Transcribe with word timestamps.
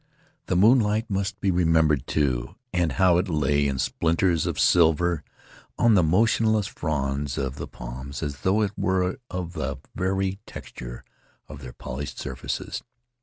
The 0.47 0.55
moonlight 0.55 1.11
must 1.11 1.39
be 1.39 1.51
remembered, 1.51 2.07
too, 2.07 2.55
and 2.73 2.93
how 2.93 3.19
it 3.19 3.29
lay 3.29 3.67
in 3.67 3.77
splinters 3.77 4.47
of 4.47 4.59
silver 4.59 5.23
on 5.77 5.93
the 5.93 6.01
motion 6.01 6.47
less 6.47 6.65
fronds 6.65 7.37
of 7.37 7.57
the 7.57 7.67
palms 7.67 8.23
as 8.23 8.37
though 8.39 8.63
it 8.63 8.71
were 8.75 9.17
of 9.29 9.53
the 9.53 9.77
very 9.93 10.39
texture 10.47 11.03
of 11.47 11.61
their 11.61 11.73
polished 11.73 12.17
surfaces. 12.17 12.81